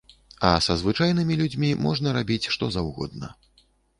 А 0.49 0.53
са 0.67 0.77
звычайнымі 0.81 1.37
людзьмі 1.41 1.69
можна 1.85 2.15
рабіць 2.19 2.49
што 2.57 2.71
заўгодна. 2.79 3.33